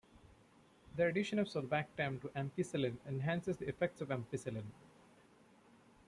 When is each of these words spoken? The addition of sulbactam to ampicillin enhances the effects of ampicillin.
The 0.95 1.05
addition 1.05 1.37
of 1.37 1.47
sulbactam 1.47 2.21
to 2.23 2.29
ampicillin 2.29 2.97
enhances 3.07 3.57
the 3.57 3.67
effects 3.69 4.01
of 4.01 4.07
ampicillin. 4.07 4.63